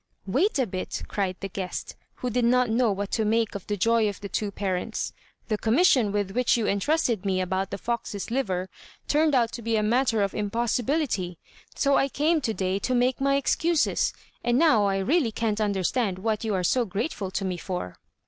"Wait 0.25 0.57
a 0.57 0.65
bit!" 0.65 1.03
cried 1.07 1.37
the 1.41 1.47
guest, 1.47 1.95
who 2.15 2.31
did 2.31 2.43
not 2.43 2.71
know 2.71 2.91
what 2.91 3.11
to 3.11 3.23
make 3.23 3.53
of 3.53 3.67
the 3.67 3.77
joy 3.77 4.09
of 4.09 4.19
the 4.19 4.27
two 4.27 4.49
parents. 4.49 5.13
"The 5.47 5.59
commission 5.59 6.11
with 6.11 6.31
which 6.31 6.57
you 6.57 6.65
entrusted 6.65 7.23
me 7.23 7.39
about 7.39 7.69
the 7.69 7.77
fox's 7.77 8.31
liver 8.31 8.67
turned 9.07 9.35
out 9.35 9.51
to 9.51 9.61
be 9.61 9.75
a 9.75 9.83
matter 9.83 10.23
of 10.23 10.33
impossibility, 10.33 11.37
so 11.75 11.97
I 11.97 12.09
came 12.09 12.41
to 12.41 12.51
day 12.55 12.79
to 12.79 12.95
make 12.95 13.21
my 13.21 13.35
excuses; 13.35 14.11
and 14.43 14.57
now 14.57 14.85
I 14.85 14.97
really 14.97 15.31
can't 15.31 15.61
understand 15.61 16.17
what 16.17 16.43
you 16.43 16.55
are 16.55 16.63
so 16.63 16.83
grateful 16.83 17.29
to 17.29 17.45
me 17.45 17.57
for." 17.57 17.97